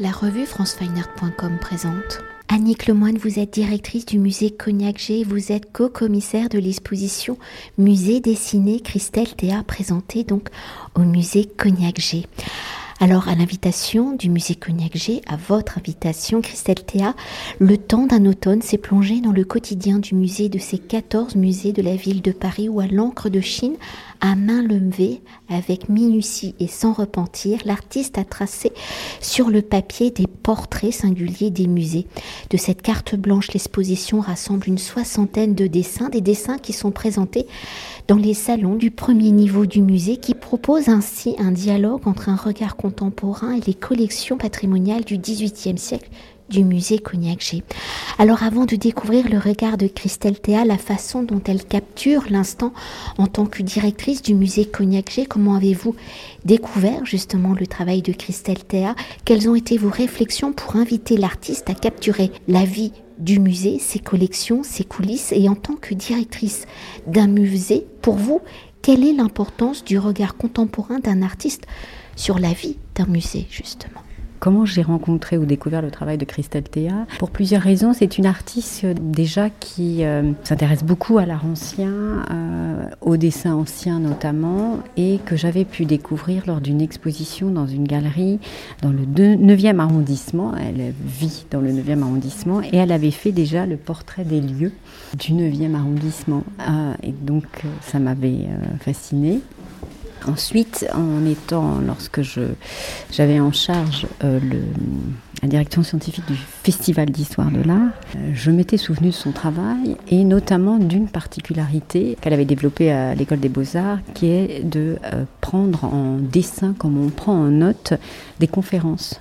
[0.00, 2.20] La revue francefineart.com présente.
[2.46, 7.36] Annick Lemoine, vous êtes directrice du musée Cognac G, vous êtes co-commissaire de l'exposition
[7.78, 10.50] Musée dessiné Christelle Théa présentée donc
[10.94, 12.26] au musée Cognac G.
[13.00, 17.14] Alors, à l'invitation du musée Cognac G, à votre invitation, Christelle Théa,
[17.60, 21.72] le temps d'un automne s'est plongé dans le quotidien du musée de ces 14 musées
[21.72, 23.76] de la ville de Paris où, à l'encre de Chine,
[24.20, 28.72] à main levée, avec minutie et sans repentir, l'artiste a tracé
[29.20, 32.06] sur le papier des portraits singuliers des musées.
[32.50, 37.46] De cette carte blanche, l'exposition rassemble une soixantaine de dessins, des dessins qui sont présentés
[38.08, 42.36] dans les salons du premier niveau du musée qui propose ainsi un dialogue entre un
[42.36, 46.08] regard contemporain et les collections patrimoniales du XVIIIe siècle
[46.48, 47.62] du musée Cognac G.
[48.18, 52.72] Alors avant de découvrir le regard de Christelle Théa, la façon dont elle capture l'instant
[53.18, 55.94] en tant que directrice du musée Cognac G, comment avez-vous
[56.44, 58.94] découvert justement le travail de Christelle Théa?
[59.24, 63.98] Quelles ont été vos réflexions pour inviter l'artiste à capturer la vie du musée, ses
[63.98, 65.32] collections, ses coulisses?
[65.32, 66.66] Et en tant que directrice
[67.06, 68.40] d'un musée, pour vous,
[68.82, 71.66] quelle est l'importance du regard contemporain d'un artiste
[72.16, 74.00] sur la vie d'un musée justement?
[74.40, 77.92] Comment j'ai rencontré ou découvert le travail de Christelle Théa Pour plusieurs raisons.
[77.92, 83.54] C'est une artiste euh, déjà qui euh, s'intéresse beaucoup à l'art ancien, euh, au dessin
[83.54, 88.38] ancien notamment, et que j'avais pu découvrir lors d'une exposition dans une galerie
[88.82, 90.52] dans le 9e arrondissement.
[90.56, 94.72] Elle vit dans le 9e arrondissement et elle avait fait déjà le portrait des lieux
[95.18, 96.44] du 9e arrondissement.
[97.02, 97.44] et donc
[97.80, 98.46] ça m'avait
[98.80, 99.40] fascinée.
[100.26, 102.20] Ensuite, en étant, lorsque
[103.10, 104.40] j'avais en charge euh,
[105.42, 109.96] la direction scientifique du Festival d'histoire de l'art, euh, je m'étais souvenu de son travail
[110.08, 115.24] et notamment d'une particularité qu'elle avait développée à l'école des beaux-arts, qui est de euh,
[115.40, 117.94] prendre en dessin, comme on prend en note,
[118.40, 119.20] des conférences.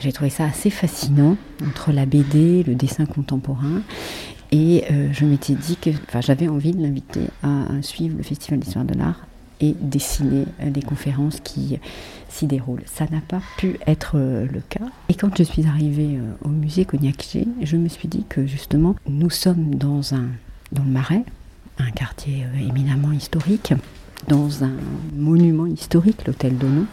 [0.00, 3.82] J'ai trouvé ça assez fascinant entre la BD, le dessin contemporain.
[4.52, 8.94] Et je m'étais dit que j'avais envie de l'inviter à suivre le Festival d'histoire de
[8.94, 9.26] l'art
[9.60, 11.78] et dessiner les conférences qui
[12.28, 12.82] s'y déroulent.
[12.86, 14.84] Ça n'a pas pu être euh, le cas.
[15.08, 18.94] Et quand je suis arrivée euh, au musée cognac je me suis dit que justement,
[19.08, 20.26] nous sommes dans, un,
[20.72, 21.24] dans le Marais,
[21.78, 23.72] un quartier euh, éminemment historique,
[24.28, 24.72] dans un
[25.14, 26.86] monument historique, l'hôtel Donon,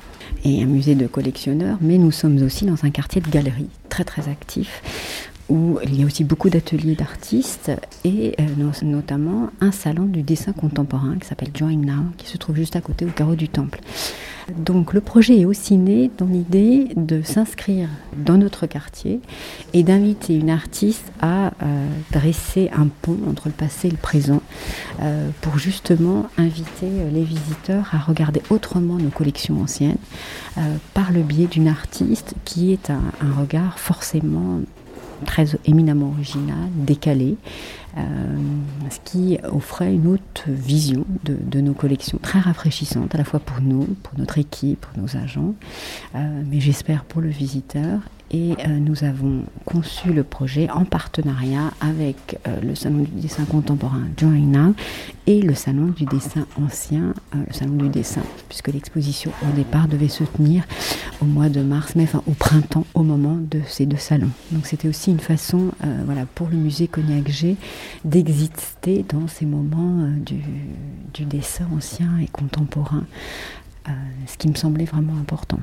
[0.45, 4.03] et un musée de collectionneurs, mais nous sommes aussi dans un quartier de galeries très
[4.03, 4.81] très actif
[5.53, 7.71] où il y a aussi beaucoup d'ateliers d'artistes
[8.03, 12.55] et euh, notamment un salon du dessin contemporain qui s'appelle Join Now, qui se trouve
[12.55, 13.79] juste à côté au carreau du Temple.
[14.57, 17.87] Donc le projet est aussi né dans l'idée de s'inscrire
[18.17, 19.21] dans notre quartier
[19.73, 24.41] et d'inviter une artiste à euh, dresser un pont entre le passé et le présent
[25.01, 29.97] euh, pour justement inviter les visiteurs à regarder autrement nos collections anciennes
[30.93, 33.01] par le biais d'une artiste qui est un
[33.39, 34.59] regard forcément
[35.23, 37.37] très éminemment original, décalé,
[37.97, 38.01] euh,
[38.89, 43.61] ce qui offrait une autre vision de, nos collections, très rafraîchissante à la fois pour
[43.61, 45.53] nous, pour notre équipe, pour nos agents,
[46.15, 47.99] euh, mais j'espère pour le visiteur
[48.31, 53.45] et euh, nous avons conçu le projet en partenariat avec euh, le Salon du dessin
[53.45, 54.73] contemporain Join Now
[55.27, 59.87] et le Salon du dessin ancien, euh, le Salon du dessin, puisque l'exposition au départ
[59.87, 60.63] devait se tenir
[61.21, 64.31] au mois de mars, mais enfin au printemps, au moment de ces deux salons.
[64.51, 65.71] Donc c'était aussi une façon
[66.05, 67.55] voilà, pour le musée Cognac G
[68.03, 70.07] d'exister dans ces moments
[71.13, 73.03] du dessin ancien et contemporain.
[74.27, 75.59] ce qui me semblait vraiment important.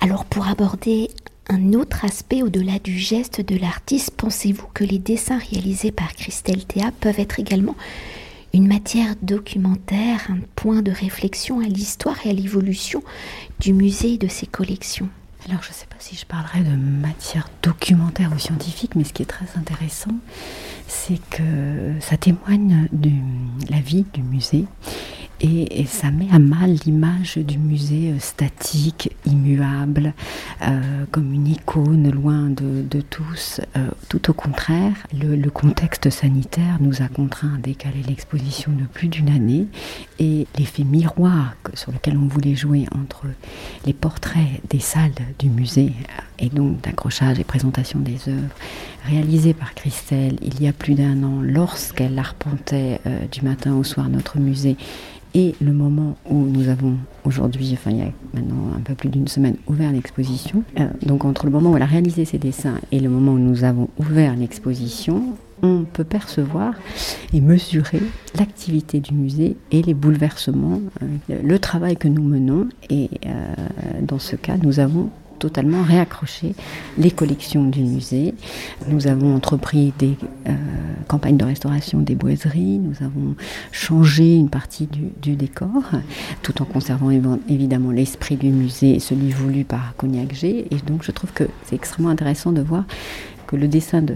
[0.00, 1.10] Alors pour aborder
[1.48, 6.64] un autre aspect au-delà du geste de l'artiste, pensez-vous que les dessins réalisés par Christelle
[6.64, 7.76] Théa peuvent être également
[8.52, 13.02] une matière documentaire, un point de réflexion à l'histoire et à l'évolution
[13.60, 15.08] du musée et de ses collections?
[15.48, 19.12] Alors je ne sais pas si je parlerai de matière documentaire ou scientifique, mais ce
[19.12, 20.10] qui est très intéressant,
[20.88, 23.10] c'est que ça témoigne de
[23.70, 24.64] la vie du musée
[25.40, 30.14] et, ça met à mal l'image du musée euh, statique, immuable,
[30.62, 33.60] euh, comme une icône loin de, tous.
[33.76, 39.08] Euh, tout au contraire, le, contexte sanitaire nous a contraints à décaler l'exposition de plus
[39.08, 39.66] d'une année
[40.18, 43.26] et l'effet miroir sur lequel on voulait jouer entre
[43.84, 45.92] les portraits des salles du musée
[46.38, 48.54] et donc d'accrochage et présentation des œuvres
[49.06, 53.00] réalisées par Christelle il y a plus d'un an lorsqu'elle arpentait
[53.32, 54.76] du matin au soir notre musée
[55.36, 56.96] et le moment où nous avons
[57.26, 60.64] aujourd'hui, enfin il y a maintenant un peu plus d'une semaine, ouvert l'exposition.
[60.80, 63.38] Euh, donc entre le moment où elle a réalisé ses dessins et le moment où
[63.38, 66.72] nous avons ouvert l'exposition, on peut percevoir
[67.34, 68.00] et mesurer
[68.38, 72.68] l'activité du musée et les bouleversements, euh, le travail que nous menons.
[72.88, 73.54] Et euh,
[74.00, 76.54] dans ce cas, nous avons totalement réaccroché
[76.98, 78.34] les collections du musée.
[78.88, 80.16] Nous avons entrepris des
[80.48, 80.52] euh,
[81.08, 83.34] campagnes de restauration des boiseries, nous avons
[83.72, 85.82] changé une partie du, décor,
[86.42, 87.10] tout en conservant
[87.48, 90.66] évidemment l'esprit du musée, celui voulu par Cognac G.
[90.70, 92.84] Et donc je trouve que c'est extrêmement intéressant de voir
[93.46, 94.14] que le dessin de,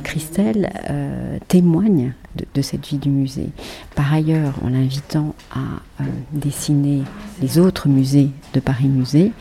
[0.00, 2.14] Christelle euh, témoigne
[2.54, 3.48] de, cette vie du musée.
[3.94, 7.02] Par ailleurs, en l'invitant à euh, dessiner
[7.40, 9.32] les autres musées de Paris Musée,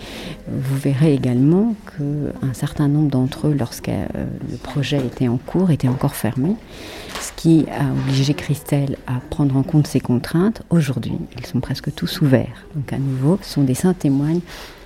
[0.47, 4.05] vous verrez également qu'un certain nombre d'entre eux, lorsque euh,
[4.49, 6.55] le projet était en cours, étaient encore fermés,
[7.19, 10.63] ce qui a obligé Christelle à prendre en compte ces contraintes.
[10.69, 12.65] Aujourd'hui, ils sont presque tous ouverts.
[12.75, 14.41] Donc à nouveau, son dessin témoigne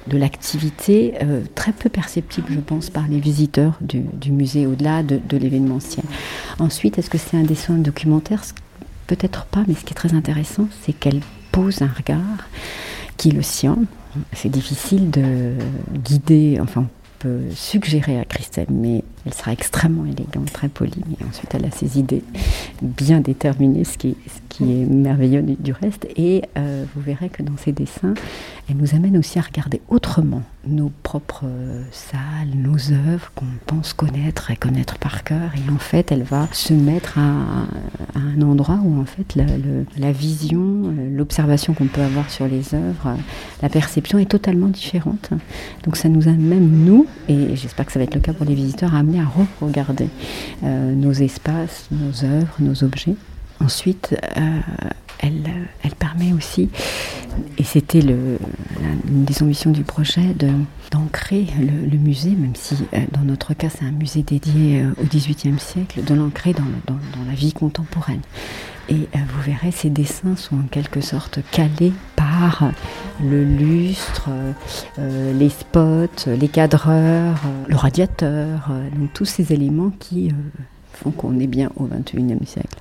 [0.07, 5.37] de l'activité euh, très peu perceptible, je pense, par les visiteurs du, musée au-delà de,
[5.37, 6.05] l'événementiel.
[6.59, 8.43] Ensuite, est-ce que c'est un dessin documentaire
[9.07, 11.21] Peut-être pas, mais ce qui est très intéressant, c'est qu'elle
[11.51, 12.49] pose un regard
[13.17, 13.77] qui est le sien.
[14.33, 15.53] C'est difficile de
[15.93, 16.87] guider, enfin,
[17.19, 21.01] peut suggérer à Christelle, mais elle sera extrêmement élégante, très polie.
[21.19, 22.23] Et ensuite, elle a ses idées
[22.81, 24.15] bien déterminées, ce qui,
[24.61, 26.07] est merveilleux du, reste.
[26.15, 28.13] Et euh, vous verrez que dans ses dessins,
[28.69, 31.45] elle nous amène aussi à regarder autrement nos propres
[31.91, 35.51] salles, nos œuvres qu'on pense connaître et connaître par cœur.
[35.55, 37.67] Et en fait, elle va se mettre à,
[38.15, 43.15] un endroit où en fait la, vision, l'observation qu'on peut avoir sur les œuvres,
[43.61, 45.29] la perception est totalement différente.
[45.83, 48.55] Donc ça nous amène, nous, et j'espère que ça va être le cas pour les
[48.55, 50.09] visiteurs, à amener à re-regarder
[50.63, 53.15] euh, nos espaces, nos œuvres, nos objets.
[53.59, 54.59] Ensuite, euh,
[55.19, 55.43] elle,
[55.83, 56.69] elle, permet aussi,
[57.57, 58.37] et c'était une
[59.25, 60.35] des ambitions du projet,
[60.91, 65.59] d'ancrer le, musée, même si euh, dans notre cas c'est un musée dédié au XVIIIe
[65.59, 66.63] siècle, de l'ancrer dans,
[67.27, 68.21] la vie contemporaine.
[68.87, 72.71] Et vous verrez, ces dessins sont en quelque sorte calés par
[73.23, 74.29] le lustre,
[74.99, 80.31] euh, les spots, les cadreurs, euh, le radiateur, euh, tous ces éléments qui
[80.93, 82.77] font qu'on est bien au XXIe siècle.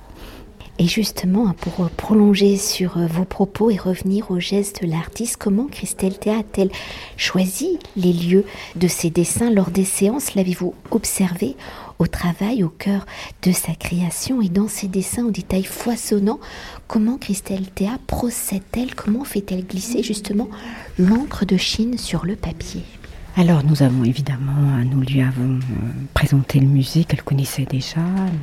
[0.77, 6.19] Et justement, pour prolonger sur vos propos et revenir au geste de l'artiste, comment Christelle
[6.19, 6.69] Théa a-t-elle
[7.15, 8.43] choisi les lieux
[8.75, 10.35] de ses dessins lors des séances?
[10.35, 11.55] L'avez-vous observé
[11.97, 13.05] au travail, au cœur
[13.41, 15.23] de sa création et dans ses dessins?
[15.23, 16.41] Aux détails foisonnants.
[16.89, 18.95] Comment Christelle Théa procède-t-elle?
[18.95, 20.49] Comment fait-elle glisser justement
[20.99, 22.81] l'encre de Chine sur le papier?
[23.37, 27.99] Alors nous avons évidemment, nous lui avons euh, présenté le musée qu'elle connaissait déjà,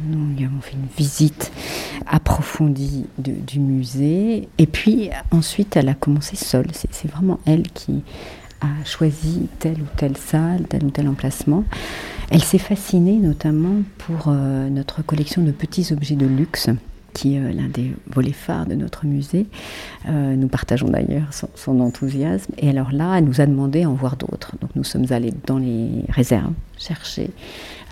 [0.07, 1.51] nous lui avons fait une visite
[2.07, 4.49] approfondie du musée.
[4.59, 8.03] Et puis ensuite elle a commencé seule, c'est vraiment elle qui
[8.61, 11.65] a choisi telle ou telle salle, tel ou tel emplacement.
[12.31, 16.69] Elle s'est fascinée notamment pour euh, notre collection de petits objets de luxe
[17.13, 19.47] qui est euh, l'un des volets phares de notre musée.
[20.09, 22.53] Euh, nous partageons d'ailleurs son, enthousiasme.
[22.59, 24.57] Et alors là, elle nous a demandé en voir d'autres.
[24.61, 27.31] Donc nous sommes allés dans les réserves chercher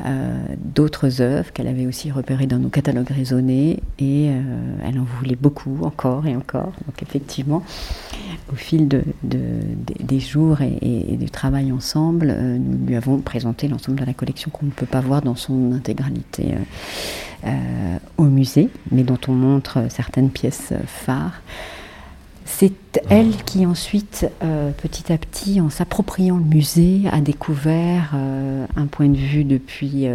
[0.05, 0.39] euh,
[0.75, 3.81] d'autres œuvres qu'elle avait aussi repérées dans nos catalogues raisonnés.
[3.99, 4.27] Et
[4.83, 6.73] elle en voulait beaucoup, encore et encore.
[6.87, 7.63] Donc effectivement,
[8.53, 14.05] au fil de, des jours et, du travail ensemble, nous lui avons présenté l'ensemble de
[14.05, 16.55] la collection qu'on ne peut pas voir dans son intégralité.
[17.47, 21.41] Euh, au musée, mais dont on montre certaines pièces phares.
[22.45, 28.67] C'est elle qui ensuite, euh, petit à petit, en s'appropriant le musée, a découvert euh,
[28.77, 30.07] un point de vue depuis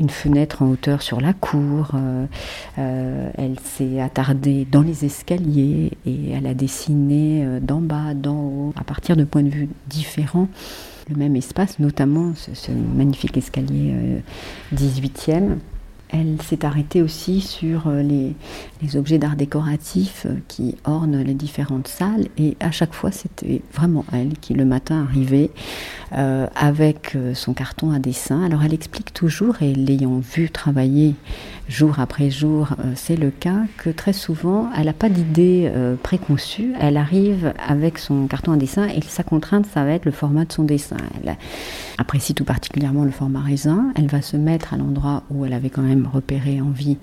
[0.00, 1.92] une fenêtre en hauteur sur la cour.
[2.76, 8.82] elle s'est attardée dans les escaliers et elle a dessiné d'en bas, d'en haut, à
[8.82, 10.48] partir de points de vue différents,
[11.08, 13.94] le même espace, notamment ce, ce magnifique escalier
[14.74, 15.58] 18e
[16.10, 18.34] elle s'est arrêtée aussi sur euh, les,
[18.96, 24.04] objets d'art décoratif euh, qui ornent les différentes salles et à chaque fois c'était vraiment
[24.12, 25.50] elle qui le matin arrivait
[26.12, 28.44] euh, avec son carton à dessin.
[28.44, 31.14] Alors elle explique toujours et l'ayant vu travailler
[31.68, 35.70] jour après jour, c'est le cas que très souvent elle n'a pas d'idée
[36.02, 40.12] préconçue, elle arrive avec son carton à dessin et sa contrainte ça va être le
[40.12, 40.96] format de son dessin.
[41.22, 41.36] Elle
[41.98, 45.70] apprécie tout particulièrement le format raisin, elle va se mettre à l'endroit où elle avait
[45.70, 46.98] quand même repérer en vie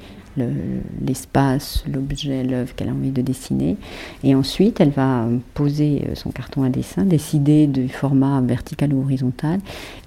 [1.01, 3.77] l'espace, l'objet, l'œuvre qu'elle a envie de dessiner.
[4.23, 9.01] Et ensuite, elle va poser euh, son carton à dessin, décider du format vertical ou
[9.01, 9.59] horizontal.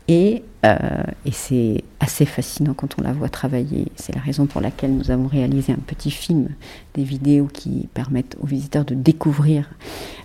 [0.09, 3.87] Et, euh, et c'est assez fascinant quand on la voit travailler.
[3.97, 6.49] C'est la raison pour laquelle nous avons réalisé un petit film,
[6.95, 9.71] des vidéos qui permettent aux visiteurs de découvrir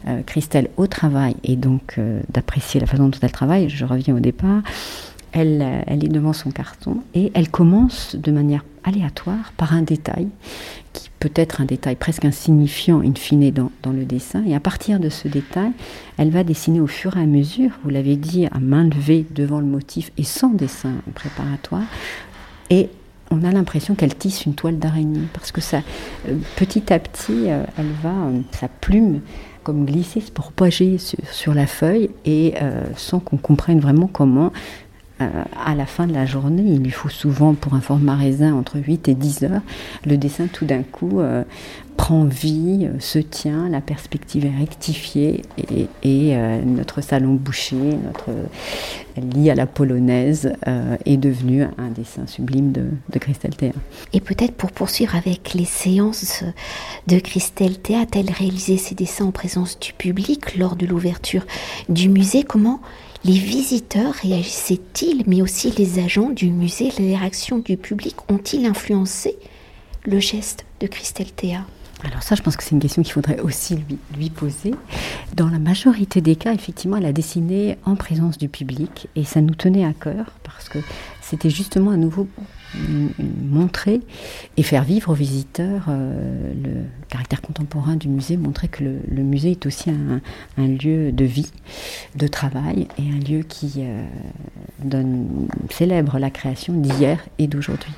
[0.07, 3.69] euh, Christelle au travail et donc d'apprécier la façon dont elle travaille.
[3.69, 4.61] Je reviens au départ
[5.31, 10.27] elle, elle est devant son carton et elle commence de manière aléatoire par un détail
[10.93, 14.43] qui peut être un détail presque insignifiant in fine dans, le dessin.
[14.45, 15.71] Et à partir de ce détail,
[16.17, 19.59] elle va dessiner au fur et à mesure, vous l'avez dit, à main levée devant
[19.59, 21.83] le motif et sans dessin préparatoire.
[22.69, 22.89] Et
[23.29, 25.81] on a l'impression qu'elle tisse une toile d'araignée parce que ça,
[26.27, 29.21] euh, petit à petit, euh, elle va, euh, sa plume,
[29.63, 32.55] comme glisser, se propager sur, la feuille et
[32.95, 34.51] sans qu'on comprenne vraiment comment
[35.65, 38.77] à la fin de la journée, il lui faut souvent pour un format raisin entre
[38.77, 39.61] 8 et 10 heures,
[40.05, 41.21] le dessin tout d'un coup
[42.01, 45.87] prend vie, euh, se tient, la perspective est rectifiée et,
[46.35, 48.31] euh, notre salon bouché, notre
[49.35, 53.73] lit à la polonaise euh, est devenu un dessin sublime de, Christelle Théa.
[54.13, 56.43] Et peut-être pour poursuivre avec les séances
[57.07, 61.45] de Christelle Théa, a-t-elle réalisé ses dessins en présence du public lors de l'ouverture
[61.87, 62.81] du musée Comment
[63.23, 69.35] les visiteurs réagissaient-ils, mais aussi les agents du musée, les réactions du public ont-ils influencé
[70.05, 71.65] le geste de Christelle Théa
[72.03, 74.73] alors ça, je pense que c'est une question qu'il faudrait aussi lui, lui, poser.
[75.35, 79.39] Dans la majorité des cas, effectivement, elle a dessiné en présence du public et ça
[79.39, 80.79] nous tenait à cœur parce que
[81.21, 82.27] c'était justement à nouveau
[82.77, 84.01] montrer
[84.57, 89.51] et faire vivre aux visiteurs euh, le caractère contemporain du musée, montrer que le, musée
[89.51, 91.51] est aussi un, lieu de vie,
[92.15, 95.03] de travail et un lieu qui euh,
[95.69, 97.93] célèbre la création d'hier et d'aujourd'hui.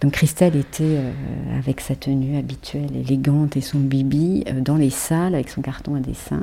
[0.00, 5.34] Donc Christelle était euh, avec sa tenue habituelle, élégante et son bibi dans les salles
[5.34, 6.42] avec son carton à dessin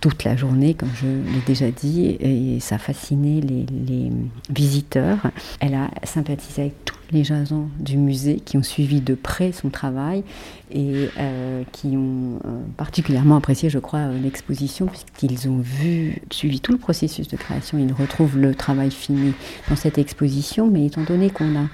[0.00, 4.12] toute la journée, comme je l'ai déjà dit, et ça fascinait les, les
[4.48, 5.18] visiteurs.
[5.60, 9.70] Elle a sympathisé avec tous les jasons du musée qui ont suivi de près son
[9.70, 10.22] travail
[10.70, 16.72] et euh, qui ont euh, particulièrement apprécié, je crois, l'exposition, puisqu'ils ont vu, suivi tout
[16.72, 17.78] le processus de création.
[17.78, 19.32] Ils retrouvent le travail fini
[19.68, 21.66] dans cette exposition, mais étant donné qu'on a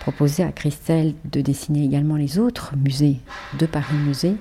[0.00, 3.16] proposé à Christelle de dessiner également les autres musées
[3.58, 4.36] de Paris Musée,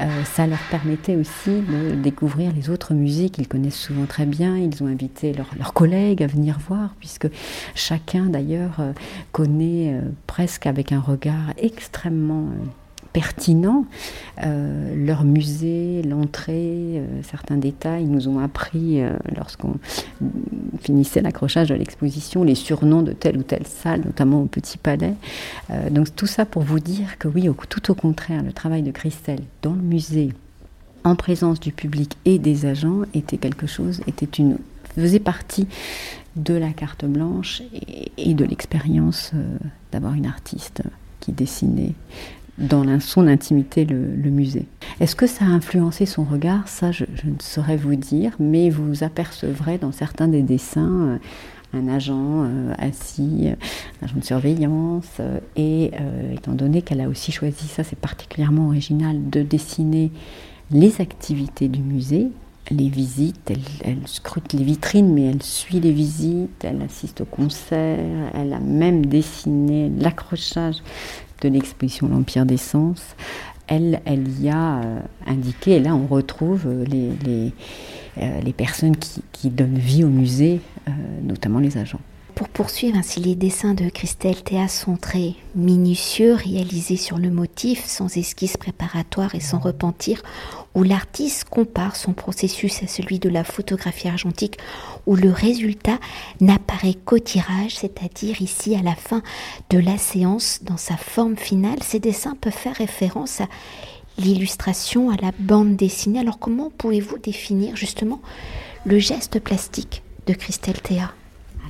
[0.00, 4.56] euh, ça leur permettait aussi de découvrir les autres musées qu'ils connaissent souvent très bien.
[4.56, 7.28] Ils ont invité leurs collègues à venir voir, puisque
[7.74, 8.80] chacun d'ailleurs
[9.32, 12.48] connaît presque avec un regard extrêmement
[13.14, 13.86] pertinent.
[14.42, 19.76] Euh, leur musée, l'entrée, euh, certains détails nous ont appris euh, lorsqu'on
[20.80, 25.14] finissait l'accrochage de l'exposition les surnoms de telle ou telle salle, notamment au Petit Palais.
[25.90, 29.40] donc tout ça pour vous dire que oui, tout au contraire, le travail de Christelle
[29.62, 30.30] dans le musée,
[31.04, 34.58] en présence du public et des agents, était quelque chose, était une
[34.96, 35.68] faisait partie
[36.36, 39.32] de la carte blanche et, et de l'expérience
[39.92, 40.82] d'avoir une artiste
[41.20, 41.94] qui dessinait
[42.58, 44.66] dans son intimité le, musée.
[45.00, 46.68] Est-ce que ça a influencé son regard?
[46.68, 51.18] Ça, je, ne saurais vous dire, mais vous apercevrez dans certains des dessins euh,
[51.72, 55.90] un agent euh, assis, un agent de surveillance, euh, et
[56.32, 60.12] étant donné qu'elle a aussi choisi, ça c'est particulièrement original, de dessiner
[60.70, 62.28] les activités du musée,
[62.70, 67.26] les visites, elle, elle, scrute les vitrines, mais elle suit les visites, elle assiste au
[67.26, 67.98] concert,
[68.32, 70.76] elle a même dessiné l'accrochage
[71.48, 73.00] de l'exposition L'Empire des Sens,
[73.66, 77.52] elle, elle y a euh, indiqué, et là on retrouve euh, les, les,
[78.18, 80.60] euh, les personnes qui, qui, donnent vie au musée,
[81.22, 82.00] notamment les agents.
[82.34, 87.84] Pour poursuivre, ainsi les dessins de Christelle Théa sont très minutieux, réalisés sur le motif,
[87.86, 90.22] sans esquisse préparatoire et sans repentir,
[90.74, 94.58] où l'artiste compare son processus à celui de la photographie argentique,
[95.06, 95.98] où le résultat
[96.40, 99.22] n'apparaît qu'au tirage, c'est-à-dire ici à la fin
[99.70, 101.82] de la séance, dans sa forme finale.
[101.82, 103.48] Ces dessins peuvent faire référence à
[104.18, 106.20] l'illustration, à la bande dessinée.
[106.20, 108.20] Alors comment pouvez-vous définir justement
[108.84, 111.12] le geste plastique de Christelle Théa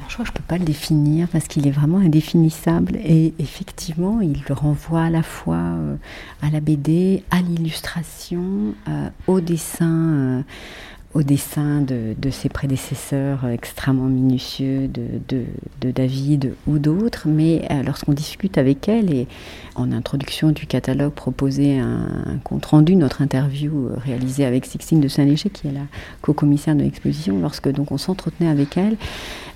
[0.08, 5.10] je peux pas le définir parce qu'il est vraiment indéfinissable et effectivement, il renvoie à
[5.10, 5.96] la fois euh,
[6.42, 10.44] à la BD, à l'illustration, euh, au dessin.
[11.14, 15.44] Euh, au dessin de, ses prédécesseurs extrêmement minutieux, de,
[15.90, 19.28] David ou d'autres, mais euh, lorsqu'on discute avec elle et
[19.74, 25.08] en introduction du catalogue proposer un, compte rendu, notre interview euh, réalisée avec Sixtine de
[25.08, 25.86] Saint-Léger, qui est la
[26.22, 28.96] co-commissaire de l'exposition, lorsque donc on s'entretenait avec elle,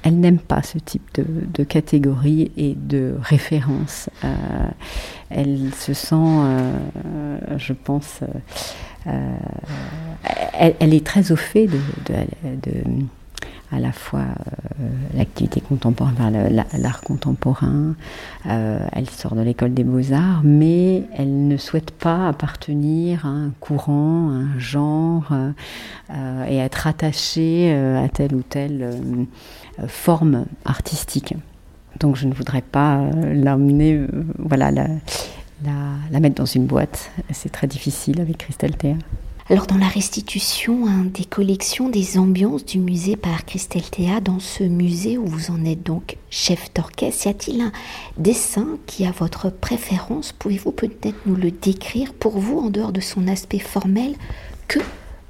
[0.03, 4.11] elle n'aime pas ce type de, catégorie et de référence.
[4.23, 4.29] Euh,
[5.31, 6.15] elle se sent,
[7.57, 8.21] je pense,
[10.53, 11.79] elle, est très au fait de,
[13.71, 14.25] à la fois
[15.15, 17.95] l'activité contemporaine, l'art contemporain.
[18.45, 24.31] elle sort de l'école des beaux-arts, mais elle ne souhaite pas appartenir à un courant,
[24.31, 25.33] un genre,
[26.49, 28.91] et être attachée à telle ou telle
[29.87, 31.35] forme artistique.
[32.01, 33.03] Donc je ne voudrais pas
[33.35, 34.01] l'emmener,
[34.39, 34.87] voilà, la,
[36.11, 37.11] la, mettre dans une boîte.
[37.33, 38.97] C'est très difficile avec Christelle Théa.
[39.51, 44.41] Alors dans la restitution hein, des collections, des ambiances du musée par Christelle Théa, dans
[44.41, 47.73] ce musée où vous en êtes donc chef d'orchestre, y a-t-il un
[48.19, 53.01] dessin qui a votre préférence Pouvez-vous peut-être nous le décrire pour vous en dehors de
[53.01, 54.17] son aspect formel
[54.67, 54.81] Que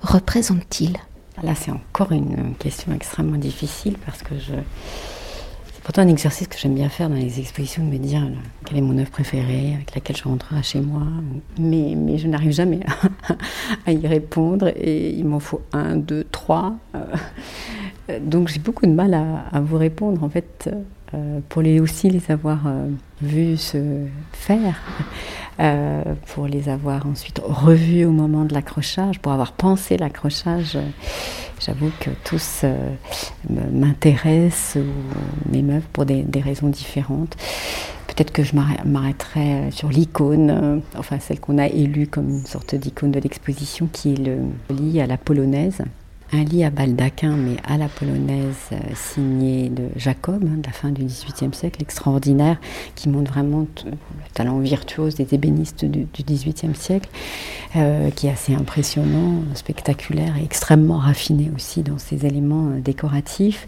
[0.03, 0.97] représente-t-il?
[1.45, 4.55] Là c'est encore une question extrêmement difficile parce que je
[5.89, 8.29] pourtant un exercice que j'aime bien faire dans les expositions, de me dire euh,
[8.67, 11.01] quelle est mon œuvre préférée, avec laquelle je rentrerai chez moi.
[11.59, 12.81] Mais, je n'arrive jamais
[13.87, 16.77] à, y répondre et il m'en faut un, deux, trois.
[16.95, 20.69] Euh, donc j'ai beaucoup de mal à, vous répondre en fait,
[21.15, 22.67] euh, pour les aussi les avoir
[23.23, 24.81] vus se faire.
[25.61, 30.77] Euh, pour les avoir ensuite revus au moment de l'accrochage, pour avoir pensé l'accrochage.
[30.77, 30.89] Euh,
[31.61, 32.91] j'avoue que tous euh,
[33.51, 37.37] m'intéressent ou m'émeuvent pour des, raisons différentes.
[38.07, 43.11] Peut-être que je m'arrêterai sur l'icône, enfin celle qu'on a élue comme une sorte d'icône
[43.11, 44.39] de l'exposition, qui est le
[44.71, 45.83] lit à la polonaise
[46.33, 50.73] un lit à baldaquin, mais à la polonaise, euh, signé de Jacob, hein, de la
[50.73, 52.59] fin du XVIIIe siècle, extraordinaire,
[52.95, 53.93] qui montre vraiment le
[54.35, 57.09] talent virtuose des ébénistes du, XVIIIe siècle,
[57.77, 63.67] euh, qui est assez impressionnant, spectaculaire et extrêmement raffiné aussi dans ses éléments euh, décoratifs.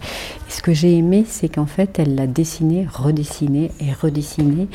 [0.48, 4.68] Et ce que j'ai aimé, c'est qu'en fait, elle l'a dessiné, redessiné et redessiné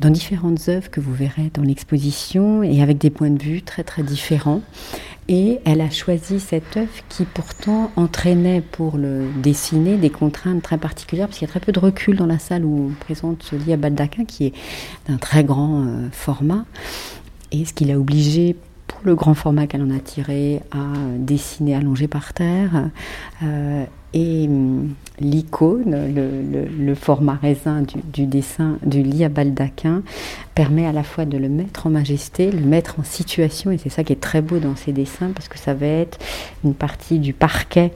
[0.00, 3.84] dans différentes œuvres que vous verrez dans l'exposition et avec des points de vue très
[3.84, 4.60] très différents.
[5.34, 10.76] Et elle a choisi cette œuvre qui pourtant entraînait pour le dessiner des contraintes très
[10.76, 13.42] particulières, parce qu'il y a très peu de recul dans la salle où on présente
[13.42, 14.52] ce lit à baldaquin qui est
[15.08, 16.66] d'un très grand euh, format.
[17.50, 21.76] Et ce qui l'a obligé pour le grand format qu'elle en a tiré à dessiner
[21.76, 22.90] allongé par terre
[23.42, 30.02] euh, et hum, l'icône, le, format raisin du, dessin du lit à baldaquin
[30.54, 33.88] permet à la fois de le mettre en majesté, le mettre en situation, et c'est
[33.88, 36.18] ça qui est très beau dans ces dessins, parce que ça va être
[36.64, 37.92] une partie du parquet,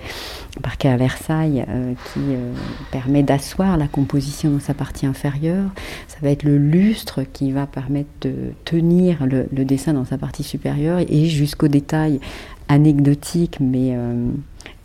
[0.62, 2.52] parquet à Versailles, euh, qui euh,
[2.90, 5.68] permet d'asseoir la composition dans sa partie inférieure,
[6.08, 10.44] ça va être le lustre qui va permettre de tenir le, dessin dans sa partie
[10.44, 12.20] supérieure, et jusqu'au détail
[12.68, 13.90] anecdotique, mais...
[13.94, 14.28] Euh,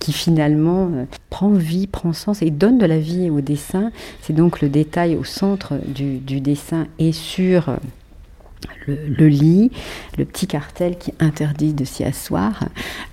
[0.01, 3.91] qui finalement euh, prend vie, prend sens et donne de la vie au dessin.
[4.21, 7.69] C'est donc le détail au centre du, du dessin et sur
[8.87, 9.71] le, lit,
[10.17, 12.63] le petit cartel qui interdit de s'y asseoir,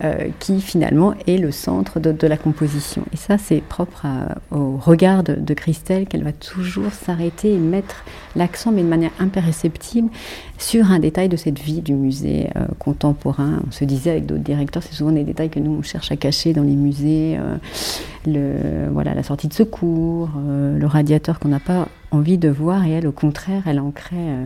[0.05, 3.05] euh, qui finalement est le centre de, la composition.
[3.13, 4.07] Et ça, c'est propre
[4.51, 8.05] au regard de, Christelle, qu'elle va toujours s'arrêter et mettre
[8.37, 10.11] l'accent, mais de manière imperceptible,
[10.59, 13.61] sur un détail de cette vie du musée euh, contemporain.
[13.67, 16.17] On se disait avec d'autres directeurs, c'est souvent des détails que nous, on cherche à
[16.17, 17.39] cacher dans les musées.
[17.39, 22.91] Euh, voilà, la sortie de secours, le radiateur qu'on n'a pas envie de voir et
[22.91, 24.45] elle au contraire elle ancrait euh,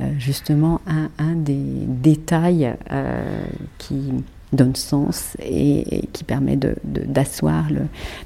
[0.00, 3.42] euh, justement un, des détails euh,
[3.78, 4.12] qui
[4.52, 7.76] donne sens et, qui permet d'asseoir de,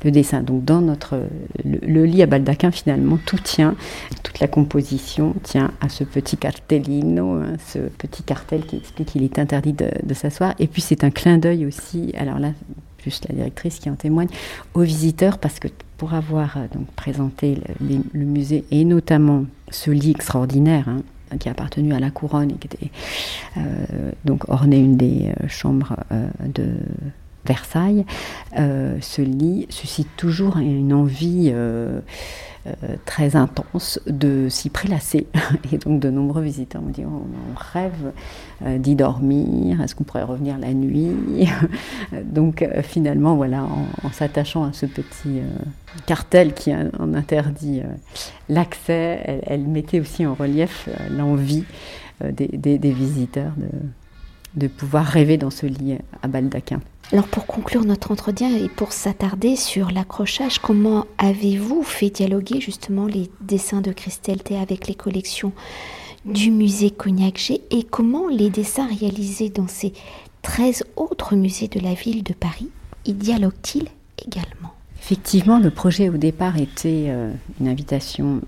[0.05, 0.43] le, dessin.
[0.43, 1.21] Donc dans notre
[1.65, 3.75] le, lit à baldaquin finalement tout tient,
[4.23, 9.23] toute la composition tient à ce petit cartellino, hein, ce petit cartel qui explique qu'il
[9.23, 10.55] est interdit de, de s'asseoir.
[10.59, 12.13] Et puis c'est un clin d'œil aussi.
[12.17, 12.51] Alors là
[13.05, 14.29] juste la directrice qui en témoigne,
[14.73, 20.11] aux visiteurs, parce que pour avoir euh, donc présenté le, musée et notamment ce lit
[20.11, 21.03] extraordinaire hein,
[21.39, 22.91] qui a appartenu à la couronne et qui était
[23.57, 25.97] euh, donc orné une des euh, chambres
[26.45, 26.75] de
[27.45, 28.07] Versailles,
[28.57, 32.01] ce lit suscite toujours une envie euh,
[33.05, 35.27] très intense de s'y prélasser.
[35.73, 38.13] Et donc de nombreux visiteurs me disent oh, on rêve
[38.65, 41.11] euh, d'y dormir, est-ce qu'on pourrait revenir la nuit?
[42.25, 43.65] Donc euh, finalement, voilà,
[44.03, 45.41] en, s'attachant à ce petit
[46.07, 47.83] cartel qui en interdit
[48.49, 51.65] l'accès, elle, mettait aussi en relief l'envie
[52.23, 53.69] des, visiteurs de,
[54.57, 56.81] de pouvoir rêver dans ce lit à baldaquin.
[57.13, 63.07] Alors pour conclure notre entretien et pour s'attarder sur l'accrochage, comment avez-vous fait dialoguer justement
[63.07, 65.53] les dessins de Christelle Thé avec les collections
[66.25, 69.93] du musée Cognac G et comment les dessins réalisés dans ces
[70.43, 72.71] 13 autres musées de la ville de Paris
[73.05, 73.89] y dialoguent-ils
[74.25, 74.73] également?
[74.99, 78.41] Effectivement, le projet au départ était euh, une invitation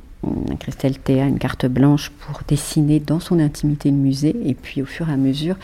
[0.59, 4.87] Christelle Théa, une carte blanche pour dessiner dans son intimité le musée et puis au
[4.87, 5.57] fur et à mesure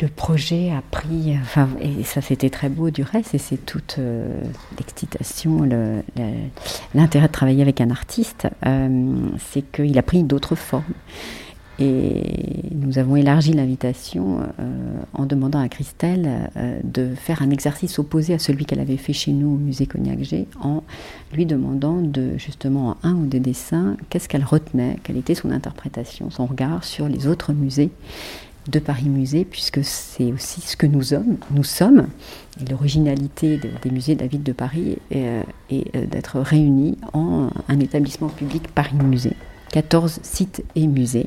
[0.00, 1.36] le projet a pris,
[1.80, 4.42] et ça c'était très beau du reste, et c'est toute euh,
[4.78, 5.62] l'excitation,
[6.94, 9.14] l'intérêt de travailler avec un artiste, euh,
[9.52, 10.82] c'est qu'il a pris d'autres formes.
[11.78, 12.22] Et
[12.72, 16.50] nous avons élargi l'invitation euh, en demandant à Christelle
[16.84, 20.22] de faire un exercice opposé à celui qu'elle avait fait chez nous au musée Cognac
[20.22, 20.82] G, en
[21.32, 26.30] lui demandant de justement un ou deux dessins, qu'est-ce qu'elle retenait, quelle était son interprétation,
[26.30, 27.90] son regard sur les autres musées
[28.70, 31.36] de Paris Musée, puisque c'est aussi ce que nous sommes.
[31.50, 32.06] Nous sommes
[32.70, 37.80] l'originalité des musées de la ville de Paris est, euh, euh, d'être réunis en un
[37.80, 39.36] établissement public Paris Musée.
[39.74, 41.26] 14 sites et musées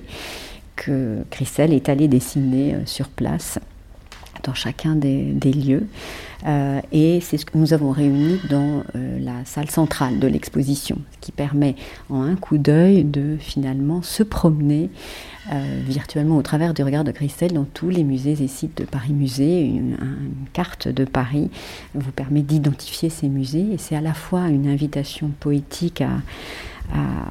[0.77, 3.59] que Christelle est allée dessiner euh, sur place
[4.43, 5.87] dans chacun des, lieux.
[6.93, 11.31] et c'est ce que nous avons réuni dans la salle centrale de l'exposition, ce qui
[11.33, 11.75] permet
[12.09, 14.89] en un coup d'œil de finalement se promener
[15.51, 18.83] euh, virtuellement au travers du regard de Christelle dans tous les musées et sites de
[18.83, 19.61] Paris Musée.
[19.61, 19.97] Une,
[20.53, 21.49] carte de Paris
[21.93, 26.09] vous permet d'identifier ces musées et c'est à la fois une invitation poétique à,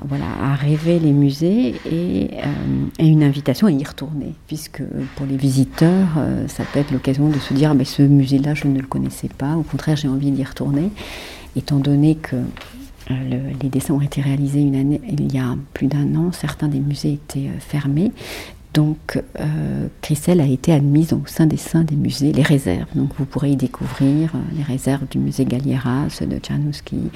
[0.08, 4.82] voilà, à rêver les musées et, euh, et, une invitation à y retourner, puisque
[5.16, 8.66] pour les visiteurs, euh, ça peut être l'occasion de se dire mais ce musée-là, je
[8.66, 10.90] ne le connaissais pas, au contraire, j'ai envie d'y retourner,
[11.56, 12.36] étant donné que
[13.10, 16.32] euh, les dessins ont été réalisés il y a plus d'un an.
[16.32, 18.12] Certains des musées étaient euh, fermés.
[18.76, 19.88] Donc, euh,
[20.28, 22.88] a été admise au sein des saints des musées, les réserves.
[22.94, 27.10] Donc, vous pourrez y découvrir les réserves du musée Galliera, de Tchernouski,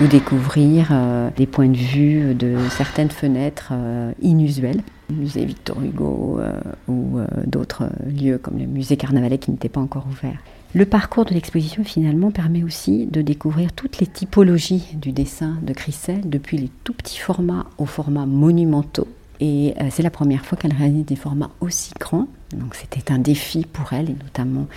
[0.00, 0.90] ou découvrir
[1.36, 3.74] des points de vue de certaines fenêtres
[4.22, 4.80] inusuelles.
[5.10, 6.40] Le musée Victor Hugo
[6.88, 10.38] ou d'autres lieux comme le musée Carnavalet qui n'était pas encore ouvert.
[10.74, 15.74] Le parcours de l'exposition finalement permet aussi de découvrir toutes les typologies du dessin de
[15.74, 19.08] Christelle, depuis les tout petits formats aux formats monumentaux.
[19.40, 22.28] Et euh, c'est la première fois qu'elle réalise des formats aussi grands.
[22.56, 24.68] Donc c'était un défi pour elle, et notamment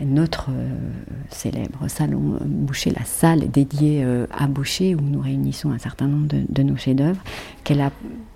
[0.00, 0.70] notre euh,
[1.30, 6.28] célèbre salon euh, Boucher, la salle dédiée à Boucher, où nous réunissons un certain nombre
[6.28, 7.20] de, de nos chefs-d'œuvre,
[7.62, 7.92] qu'elle a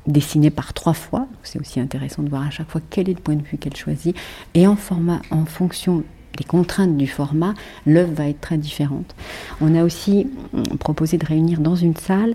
[0.07, 1.27] dessiné par trois fois.
[1.43, 3.77] C'est aussi intéressant de voir à chaque fois quel est le point de vue qu'elle
[3.77, 4.15] choisit,
[4.55, 6.05] et en format, en fonction
[6.37, 7.55] des contraintes du format,
[7.87, 9.15] l'œuvre va être très différente.
[9.61, 12.35] On a aussi mm, proposé de réunir dans une salle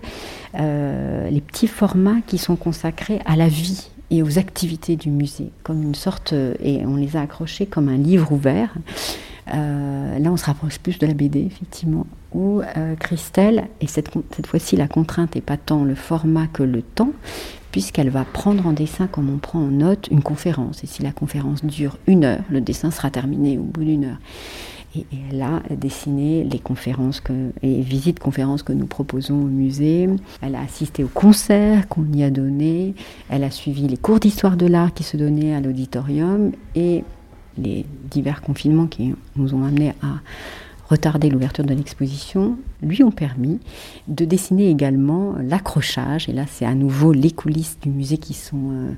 [0.60, 5.49] euh, les petits formats qui sont consacrés à la vie et aux activités du musée,
[5.63, 8.73] comme une sorte, euh, et on les a accrochés comme un livre ouvert.
[9.53, 12.62] Euh, là, on se rapproche plus de la BD, effectivement, où
[12.99, 14.10] Christelle, et cette,
[14.45, 17.12] fois-ci, la contrainte n'est pas tant le format que le temps,
[17.71, 20.84] puisqu'elle va prendre en dessin, comme on prend en note, une conférence.
[20.84, 24.17] Et si la conférence dure une heure, le dessin sera terminé au bout d'une heure.
[24.95, 27.21] Et, elle a dessiné les conférences
[27.62, 30.08] et visites conférences que nous proposons au musée.
[30.41, 32.93] Elle a assisté aux concerts qu'on y a donnés.
[33.29, 37.03] Elle a suivi les cours d'histoire de l'art qui se donnaient à l'auditorium et
[37.57, 40.19] les divers confinements qui nous ont amenés à
[40.89, 43.59] retarder l'ouverture de l'exposition, lui ont permis
[44.07, 46.29] de dessiner également l'accrochage.
[46.29, 48.91] Et là, c'est à nouveau les coulisses du musée qui sont euh,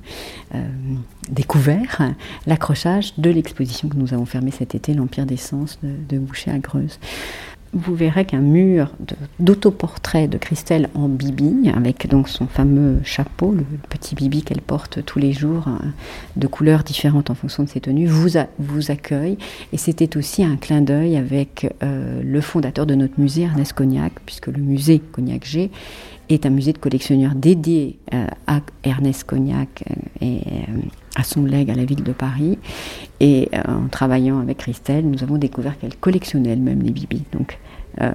[0.55, 0.67] euh,
[1.29, 2.13] découverts.
[2.45, 6.51] L'accrochage de l'exposition que nous avons fermée cet été, l'Empire des Sens de, de Boucher
[6.51, 6.99] à Greuze
[7.73, 8.91] vous verrez qu'un mur
[9.39, 15.03] d'autoportrait de, Christelle en bibi, avec donc son fameux chapeau, le petit bibi qu'elle porte
[15.05, 15.79] tous les jours, hein,
[16.35, 19.37] de couleurs différentes en fonction de ses tenues, vous, accueille.
[19.73, 24.13] Et c'était aussi un clin d'œil avec euh, le fondateur de notre musée, Ernest Cognac,
[24.25, 25.69] puisque le musée Cognac G
[26.29, 30.41] est un musée de collectionneurs dédié euh, à Ernest Cognac euh, et
[31.15, 32.57] à son legs à la ville de Paris.
[33.19, 37.23] Et en travaillant avec Christelle, nous avons découvert qu'elle collectionnait elle-même les bibis.
[37.31, 37.57] Donc
[38.01, 38.11] euh,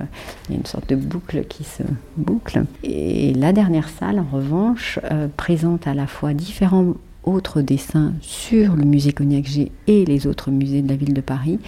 [0.48, 1.82] il y a une sorte de boucle qui se
[2.16, 2.64] boucle.
[2.82, 6.94] Et la dernière salle, en revanche, euh, présente à la fois différents
[7.24, 11.20] autres dessins sur le musée Cognac G et les autres musées de la ville de
[11.20, 11.58] Paris,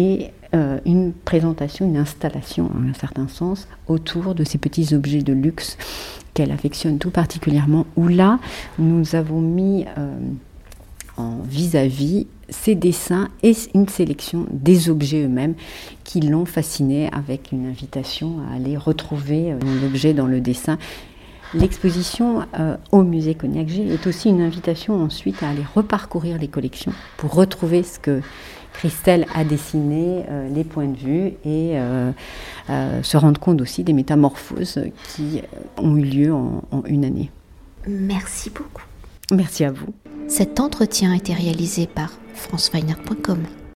[0.00, 5.22] et euh, une présentation, une installation, en un certain sens, autour de ces petits objets
[5.22, 5.76] de luxe
[6.32, 8.38] qu'elle affectionne tout particulièrement, où là,
[8.78, 9.84] nous avons mis
[11.16, 15.54] en vis-à-vis ses dessins et une sélection des objets eux-mêmes
[16.04, 20.78] qui l'ont fasciné avec une invitation à aller retrouver euh, l'objet dans le dessin.
[21.54, 26.48] L'exposition euh, au musée Cognac G est aussi une invitation ensuite à aller reparcourir les
[26.48, 28.20] collections pour retrouver ce que
[28.80, 31.76] Christelle a dessiné, euh, les points de vue et
[33.02, 34.80] se rendre compte aussi des métamorphoses
[35.14, 35.42] qui
[35.76, 37.30] ont eu lieu en, en une année.
[37.86, 38.84] Merci beaucoup.
[39.30, 39.92] Merci à vous.
[40.28, 43.44] Cet entretien a été réalisé par franceweiner.com.